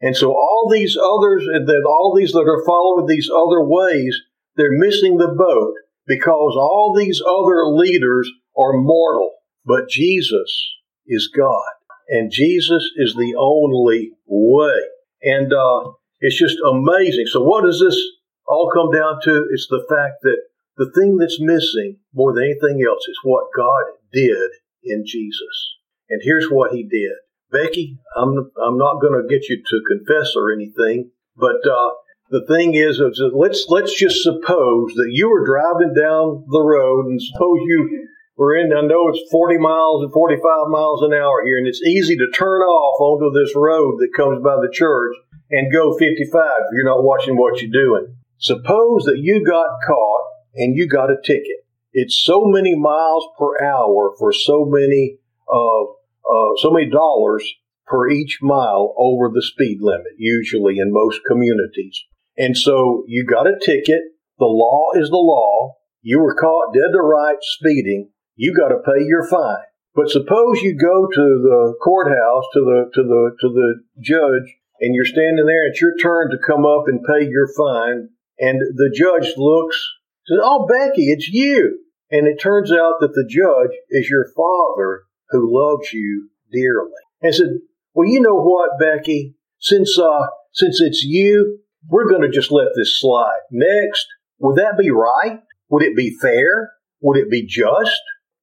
And 0.00 0.16
so 0.16 0.32
all 0.32 0.68
these 0.70 0.96
others, 0.96 1.46
and 1.50 1.68
then 1.68 1.82
all 1.86 2.14
these 2.16 2.32
that 2.32 2.40
are 2.40 2.64
following 2.66 3.06
these 3.06 3.30
other 3.30 3.64
ways, 3.64 4.20
they're 4.56 4.78
missing 4.78 5.16
the 5.16 5.28
boat 5.28 5.74
because 6.06 6.56
all 6.58 6.94
these 6.96 7.22
other 7.26 7.66
leaders 7.66 8.30
are 8.56 8.74
mortal. 8.74 9.32
But 9.64 9.88
Jesus 9.88 10.74
is 11.06 11.30
God 11.34 11.62
and 12.08 12.30
Jesus 12.30 12.90
is 12.96 13.14
the 13.14 13.34
only 13.38 14.12
way. 14.26 14.80
And 15.22 15.52
uh, 15.52 15.92
it's 16.20 16.38
just 16.38 16.58
amazing. 16.68 17.26
So, 17.26 17.42
what 17.42 17.64
does 17.64 17.80
this 17.80 17.98
all 18.46 18.70
come 18.74 18.90
down 18.90 19.20
to? 19.24 19.48
It's 19.52 19.68
the 19.68 19.86
fact 19.88 20.16
that 20.22 20.36
the 20.76 20.90
thing 20.92 21.16
that's 21.16 21.40
missing 21.40 21.98
more 22.12 22.34
than 22.34 22.44
anything 22.44 22.84
else 22.86 23.08
is 23.08 23.18
what 23.22 23.46
God 23.56 23.84
did 24.12 24.50
in 24.82 25.04
Jesus. 25.06 25.76
And 26.08 26.20
here's 26.22 26.48
what 26.50 26.72
He 26.72 26.82
did. 26.82 27.12
Becky, 27.50 27.98
I'm 28.16 28.50
I'm 28.64 28.78
not 28.78 29.00
going 29.00 29.20
to 29.20 29.28
get 29.28 29.48
you 29.48 29.62
to 29.62 29.82
confess 29.88 30.32
or 30.36 30.52
anything, 30.52 31.10
but 31.36 31.66
uh, 31.66 31.90
the 32.30 32.44
thing 32.48 32.74
is, 32.74 32.98
is 32.98 33.22
let's 33.32 33.66
let's 33.68 33.94
just 33.94 34.22
suppose 34.22 34.92
that 34.94 35.10
you 35.12 35.30
were 35.30 35.44
driving 35.44 35.94
down 35.94 36.44
the 36.48 36.62
road, 36.62 37.06
and 37.06 37.20
suppose 37.22 37.58
you 37.66 38.08
we're 38.36 38.56
in, 38.56 38.72
I 38.72 38.80
know 38.80 39.08
it's 39.08 39.30
40 39.30 39.58
miles 39.58 40.02
and 40.02 40.12
45 40.12 40.42
miles 40.68 41.02
an 41.02 41.12
hour 41.12 41.44
here, 41.44 41.56
and 41.56 41.68
it's 41.68 41.82
easy 41.82 42.16
to 42.16 42.30
turn 42.30 42.62
off 42.62 43.00
onto 43.00 43.30
this 43.30 43.54
road 43.54 43.98
that 44.00 44.16
comes 44.16 44.42
by 44.42 44.56
the 44.56 44.72
church 44.72 45.14
and 45.50 45.72
go 45.72 45.96
55 45.96 46.08
if 46.10 46.66
you're 46.72 46.84
not 46.84 47.04
watching 47.04 47.36
what 47.36 47.62
you're 47.62 47.70
doing. 47.70 48.16
Suppose 48.38 49.04
that 49.04 49.20
you 49.20 49.44
got 49.46 49.78
caught 49.86 50.24
and 50.56 50.76
you 50.76 50.88
got 50.88 51.12
a 51.12 51.16
ticket. 51.24 51.62
It's 51.92 52.20
so 52.24 52.44
many 52.46 52.74
miles 52.74 53.24
per 53.38 53.64
hour 53.64 54.12
for 54.18 54.32
so 54.32 54.64
many, 54.68 55.18
uh, 55.52 55.82
uh, 55.84 56.50
so 56.58 56.70
many 56.70 56.90
dollars 56.90 57.44
per 57.86 58.08
each 58.10 58.38
mile 58.40 58.94
over 58.96 59.28
the 59.28 59.42
speed 59.42 59.78
limit, 59.80 60.12
usually 60.16 60.78
in 60.78 60.92
most 60.92 61.20
communities. 61.26 62.02
And 62.36 62.56
so 62.56 63.04
you 63.06 63.26
got 63.26 63.46
a 63.46 63.58
ticket. 63.60 64.02
The 64.38 64.46
law 64.46 64.90
is 64.94 65.10
the 65.10 65.16
law. 65.16 65.76
You 66.02 66.20
were 66.20 66.34
caught 66.34 66.74
dead 66.74 66.92
to 66.92 67.00
rights 67.00 67.56
speeding 67.58 68.10
you 68.36 68.54
got 68.54 68.68
to 68.68 68.82
pay 68.84 69.04
your 69.06 69.26
fine. 69.28 69.64
But 69.94 70.10
suppose 70.10 70.60
you 70.60 70.76
go 70.76 71.06
to 71.06 71.22
the 71.42 71.74
courthouse 71.82 72.44
to 72.54 72.60
the 72.60 72.90
to 72.94 73.02
the 73.02 73.36
to 73.40 73.48
the 73.48 73.74
judge 74.00 74.56
and 74.80 74.94
you're 74.94 75.04
standing 75.04 75.46
there. 75.46 75.68
It's 75.68 75.80
your 75.80 75.96
turn 75.96 76.30
to 76.30 76.38
come 76.44 76.66
up 76.66 76.84
and 76.88 77.04
pay 77.04 77.28
your 77.28 77.48
fine, 77.56 78.08
and 78.40 78.60
the 78.60 78.92
judge 78.92 79.34
looks 79.36 79.80
says, 80.26 80.40
"Oh, 80.42 80.66
Becky, 80.66 81.12
it's 81.12 81.28
you." 81.28 81.80
And 82.10 82.26
it 82.26 82.40
turns 82.40 82.72
out 82.72 82.96
that 83.00 83.14
the 83.14 83.24
judge 83.24 83.76
is 83.90 84.10
your 84.10 84.26
father 84.36 85.04
who 85.34 85.52
loves 85.52 85.92
you 85.92 86.30
dearly. 86.52 86.90
And 87.20 87.34
said, 87.34 87.58
"Well, 87.92 88.08
you 88.08 88.20
know 88.20 88.36
what, 88.36 88.78
Becky? 88.78 89.34
Since 89.58 89.98
uh, 89.98 90.26
since 90.52 90.80
it's 90.80 91.02
you, 91.02 91.58
we're 91.88 92.08
going 92.08 92.22
to 92.22 92.30
just 92.30 92.52
let 92.52 92.68
this 92.76 92.98
slide. 92.98 93.40
Next, 93.50 94.06
would 94.38 94.56
that 94.56 94.78
be 94.78 94.90
right? 94.90 95.40
Would 95.68 95.82
it 95.82 95.96
be 95.96 96.16
fair? 96.20 96.72
Would 97.00 97.18
it 97.18 97.30
be 97.30 97.44
just?" 97.44 98.00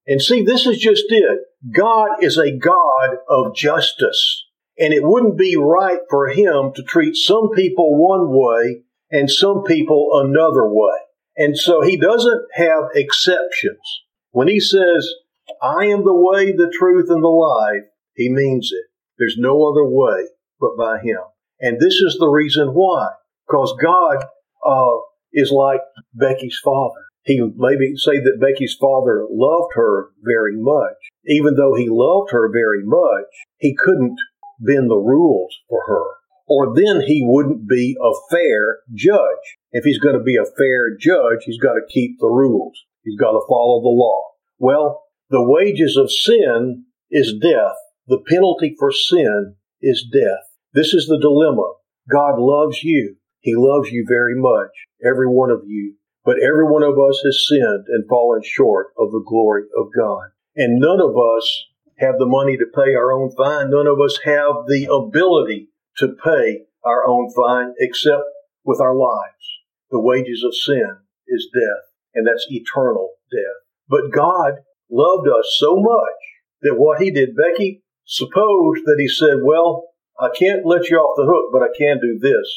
And 0.08 0.22
see, 0.22 0.44
this 0.44 0.66
is 0.66 0.80
just 0.80 1.06
it. 1.10 1.40
God 1.74 2.22
is 2.22 2.38
a 2.38 2.58
God 2.58 3.18
of 3.30 3.56
justice. 3.56 4.46
And 4.78 4.94
it 4.94 5.04
wouldn't 5.04 5.38
be 5.38 5.56
right 5.56 6.00
for 6.10 6.30
him 6.30 6.74
to 6.76 6.84
treat 6.84 7.16
some 7.16 7.52
people 7.56 7.98
one 7.98 8.30
way 8.32 8.82
and 9.12 9.30
some 9.30 9.64
people 9.64 10.10
another 10.14 10.68
way. 10.68 10.98
And 11.38 11.58
so 11.58 11.82
he 11.82 11.98
doesn't 11.98 12.46
have 12.54 12.90
exceptions. 12.96 14.02
When 14.32 14.48
he 14.48 14.60
says, 14.60 15.14
I 15.62 15.86
am 15.86 16.04
the 16.04 16.16
way, 16.16 16.52
the 16.52 16.74
truth, 16.78 17.10
and 17.10 17.24
the 17.24 17.28
life, 17.28 17.84
he 18.16 18.30
means 18.30 18.72
it. 18.72 18.86
There's 19.18 19.36
no 19.38 19.70
other 19.70 19.86
way 19.86 20.28
but 20.60 20.78
by 20.78 21.00
him. 21.00 21.20
And 21.60 21.80
this 21.80 21.96
is 21.96 22.18
the 22.20 22.30
reason 22.30 22.70
why. 22.70 23.10
Because 23.48 23.76
God 23.82 24.26
uh, 24.66 25.00
is 25.34 25.52
like 25.52 25.82
Becky's 26.14 26.60
father. 26.64 27.06
He 27.24 27.40
maybe 27.56 27.94
say 27.96 28.18
that 28.18 28.40
Becky's 28.42 28.76
father 28.80 29.28
loved 29.30 29.74
her 29.76 30.10
very 30.24 30.56
much. 30.58 30.98
Even 31.28 31.56
though 31.56 31.76
he 31.76 31.88
loved 31.90 32.32
her 32.32 32.52
very 32.52 32.84
much, 32.84 33.30
he 33.60 33.76
couldn't 33.76 34.18
bend 34.60 34.90
the 34.90 34.96
rules 34.96 35.56
for 35.70 35.84
her. 35.88 36.04
Or 36.48 36.74
then 36.76 37.02
he 37.06 37.24
wouldn't 37.24 37.70
be 37.70 37.96
a 38.02 38.36
fair 38.36 38.80
judge. 38.94 39.58
If 39.72 39.84
he's 39.84 40.00
going 40.00 40.18
to 40.18 40.24
be 40.24 40.38
a 40.38 40.52
fair 40.58 40.98
judge, 41.00 41.44
he's 41.46 41.60
got 41.60 41.74
to 41.74 41.82
keep 41.94 42.20
the 42.20 42.28
rules. 42.28 42.78
He's 43.04 43.20
got 43.20 43.32
to 43.32 43.46
follow 43.48 43.82
the 43.82 43.88
law. 43.88 44.24
Well, 44.58 45.04
the 45.32 45.42
wages 45.42 45.96
of 45.96 46.12
sin 46.12 46.84
is 47.10 47.34
death. 47.42 47.76
The 48.08 48.22
penalty 48.30 48.76
for 48.78 48.92
sin 48.92 49.56
is 49.82 50.06
death. 50.12 50.44
This 50.74 50.94
is 50.94 51.08
the 51.08 51.20
dilemma. 51.20 51.74
God 52.12 52.38
loves 52.38 52.84
you. 52.84 53.16
He 53.40 53.56
loves 53.56 53.90
you 53.90 54.06
very 54.08 54.36
much, 54.36 54.72
every 55.04 55.28
one 55.28 55.50
of 55.50 55.62
you. 55.66 55.96
But 56.26 56.44
every 56.44 56.66
one 56.66 56.84
of 56.84 57.00
us 57.00 57.22
has 57.24 57.48
sinned 57.48 57.86
and 57.88 58.08
fallen 58.10 58.42
short 58.44 58.88
of 58.98 59.12
the 59.12 59.24
glory 59.26 59.64
of 59.76 59.88
God. 59.96 60.32
And 60.58 60.80
none 60.80 61.00
of 61.00 61.16
us 61.18 61.66
have 62.00 62.20
the 62.20 62.28
money 62.28 62.58
to 62.58 62.66
pay 62.76 62.94
our 62.94 63.14
own 63.14 63.32
fine. 63.32 63.72
None 63.72 63.88
of 63.88 64.00
us 64.04 64.20
have 64.26 64.68
the 64.68 64.88
ability 64.92 65.70
to 65.98 66.10
pay 66.24 66.64
our 66.84 67.08
own 67.08 67.32
fine 67.34 67.74
except 67.80 68.24
with 68.66 68.82
our 68.82 68.96
lives. 68.96 69.48
The 69.92 70.02
wages 70.02 70.44
of 70.46 70.54
sin 70.54 70.98
is 71.28 71.50
death, 71.54 71.88
and 72.14 72.28
that's 72.28 72.46
eternal 72.50 73.14
death. 73.32 73.62
But 73.88 74.12
God 74.14 74.60
loved 74.92 75.28
us 75.28 75.56
so 75.58 75.78
much 75.78 76.20
that 76.62 76.76
what 76.78 77.02
He 77.02 77.12
did, 77.12 77.30
Becky, 77.36 77.84
suppose 78.06 78.82
that 78.86 78.98
He 79.00 79.08
said, 79.08 79.40
Well, 79.44 79.86
I 80.20 80.30
can't 80.38 80.66
let 80.66 80.90
you 80.90 80.98
off 80.98 81.18
the 81.18 81.26
hook, 81.26 81.50
but 81.52 81.64
I 81.64 81.76
can 81.78 82.00
do 82.00 82.20
this. 82.20 82.48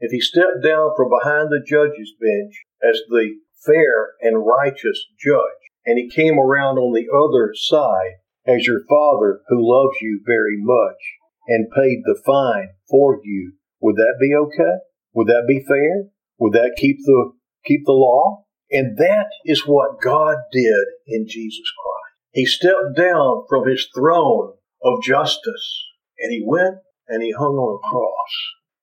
If 0.00 0.10
He 0.10 0.20
stepped 0.20 0.64
down 0.64 0.92
from 0.96 1.10
behind 1.10 1.50
the 1.50 1.62
judge's 1.64 2.14
bench 2.18 2.54
as 2.82 3.00
the 3.08 3.36
fair 3.64 4.12
and 4.20 4.44
righteous 4.44 5.04
judge, 5.18 5.62
and 5.84 5.98
he 5.98 6.08
came 6.08 6.38
around 6.38 6.78
on 6.78 6.92
the 6.92 7.08
other 7.10 7.52
side 7.54 8.22
as 8.46 8.66
your 8.66 8.80
father 8.88 9.40
who 9.48 9.58
loves 9.60 9.96
you 10.00 10.20
very 10.24 10.56
much 10.58 10.98
and 11.48 11.70
paid 11.70 12.02
the 12.04 12.20
fine 12.24 12.70
for 12.88 13.20
you, 13.24 13.54
would 13.80 13.96
that 13.96 14.16
be 14.20 14.34
okay? 14.34 14.78
Would 15.14 15.28
that 15.28 15.44
be 15.46 15.64
fair? 15.66 16.08
Would 16.38 16.52
that 16.54 16.76
keep 16.76 16.98
the 17.04 17.32
keep 17.64 17.84
the 17.84 17.92
law? 17.92 18.41
And 18.72 18.96
that 18.96 19.26
is 19.44 19.66
what 19.66 20.00
God 20.00 20.36
did 20.50 20.86
in 21.06 21.26
Jesus 21.28 21.70
Christ. 21.78 22.16
He 22.32 22.46
stepped 22.46 22.96
down 22.96 23.44
from 23.48 23.68
his 23.68 23.86
throne 23.94 24.54
of 24.82 25.02
justice 25.02 25.84
and 26.18 26.32
he 26.32 26.42
went 26.44 26.76
and 27.06 27.22
he 27.22 27.32
hung 27.32 27.56
on 27.56 27.78
a 27.78 27.88
cross 27.88 28.32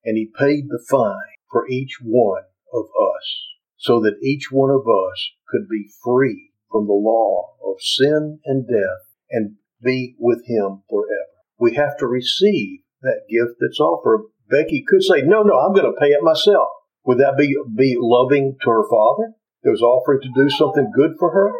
and 0.04 0.16
he 0.16 0.30
paid 0.38 0.68
the 0.68 0.82
fine 0.88 1.36
for 1.50 1.68
each 1.68 1.98
one 2.02 2.44
of 2.72 2.84
us 2.84 3.40
so 3.76 3.98
that 4.00 4.22
each 4.22 4.48
one 4.52 4.70
of 4.70 4.82
us 4.82 5.30
could 5.48 5.68
be 5.68 5.90
free 6.04 6.52
from 6.70 6.86
the 6.86 6.92
law 6.92 7.54
of 7.64 7.80
sin 7.80 8.38
and 8.44 8.66
death 8.68 9.08
and 9.30 9.56
be 9.82 10.14
with 10.18 10.46
Him 10.46 10.82
forever. 10.88 11.34
We 11.58 11.74
have 11.74 11.96
to 11.98 12.06
receive 12.06 12.80
that 13.02 13.22
gift 13.28 13.58
that's 13.58 13.80
offered. 13.80 14.26
Becky 14.48 14.84
could 14.86 15.02
say, 15.02 15.22
No, 15.22 15.42
no, 15.42 15.58
I'm 15.58 15.72
going 15.72 15.90
to 15.90 16.00
pay 16.00 16.08
it 16.08 16.22
myself. 16.22 16.68
Would 17.04 17.18
that 17.18 17.36
be, 17.38 17.56
be 17.74 17.96
loving 17.98 18.56
to 18.62 18.70
her 18.70 18.84
father 18.88 19.32
that 19.62 19.70
was 19.70 19.82
offering 19.82 20.20
to 20.22 20.32
do 20.34 20.48
something 20.50 20.90
good 20.94 21.12
for 21.18 21.30
her? 21.32 21.52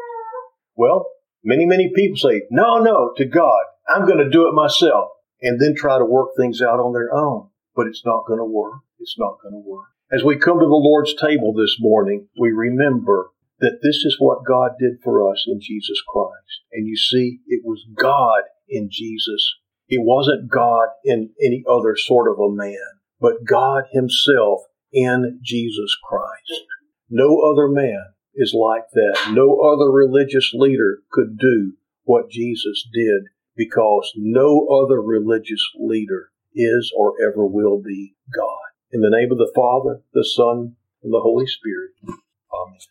Well, 0.77 1.07
many, 1.45 1.67
many 1.67 1.93
people 1.95 2.17
say, 2.17 2.43
No, 2.51 2.79
no, 2.79 3.13
to 3.17 3.25
God, 3.25 3.63
I'm 3.89 4.07
going 4.07 4.19
to 4.19 4.31
do 4.31 4.49
it 4.49 4.55
myself, 4.55 5.11
and 5.43 5.61
then 5.61 5.75
try 5.75 5.99
to 5.99 6.05
work 6.05 6.31
things 6.37 6.63
out 6.63 6.81
on 6.81 6.93
their 6.93 7.15
own. 7.15 7.49
But 7.75 7.87
it's 7.87 8.03
not 8.05 8.27
going 8.27 8.39
to 8.39 8.45
work. 8.45 8.81
It's 8.99 9.17
not 9.19 9.39
going 9.43 9.55
to 9.55 9.69
work. 9.69 9.87
As 10.13 10.25
we 10.25 10.37
come 10.37 10.59
to 10.59 10.65
the 10.65 10.71
Lord's 10.71 11.15
table 11.15 11.55
this 11.55 11.77
morning, 11.79 12.29
we 12.39 12.51
remember 12.51 13.31
that 13.61 13.79
this 13.83 13.97
is 14.05 14.17
what 14.19 14.45
God 14.45 14.73
did 14.81 14.99
for 15.05 15.31
us 15.31 15.45
in 15.47 15.61
Jesus 15.61 16.03
Christ. 16.09 16.65
And 16.73 16.87
you 16.87 16.97
see, 16.97 17.41
it 17.47 17.63
was 17.65 17.85
God 17.97 18.43
in 18.69 18.89
Jesus. 18.91 19.55
It 19.89 20.01
wasn't 20.03 20.51
God 20.51 20.89
in 21.05 21.31
any 21.41 21.63
other 21.69 21.95
sort 21.97 22.31
of 22.31 22.39
a 22.39 22.51
man, 22.51 22.99
but 23.21 23.45
God 23.47 23.85
Himself 23.93 24.63
in 24.93 25.41
Jesus 25.45 25.97
Christ. 26.03 26.65
No 27.11 27.41
other 27.41 27.69
man 27.69 28.15
is 28.35 28.55
like 28.55 28.85
that. 28.93 29.33
No 29.33 29.61
other 29.61 29.91
religious 29.91 30.53
leader 30.55 31.01
could 31.11 31.37
do 31.39 31.73
what 32.05 32.31
Jesus 32.31 32.89
did 32.93 33.25
because 33.57 34.13
no 34.17 34.69
other 34.69 35.03
religious 35.03 35.63
leader 35.79 36.31
is 36.55 36.93
or 36.97 37.15
ever 37.21 37.45
will 37.45 37.83
be 37.83 38.15
God. 38.35 38.71
In 38.93 39.01
the 39.01 39.11
name 39.11 39.33
of 39.33 39.39
the 39.39 39.53
Father, 39.55 40.03
the 40.15 40.25
Son, 40.25 40.77
and 41.03 41.13
the 41.13 41.21
Holy 41.21 41.47
Spirit. 41.47 41.91
Amen. 42.05 42.91